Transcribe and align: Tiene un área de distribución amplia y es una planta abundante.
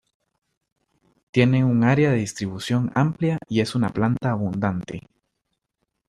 Tiene 1.29 1.63
un 1.63 1.83
área 1.83 2.09
de 2.09 2.15
distribución 2.17 2.91
amplia 2.95 3.37
y 3.47 3.61
es 3.61 3.75
una 3.75 3.89
planta 3.89 4.31
abundante. 4.31 5.07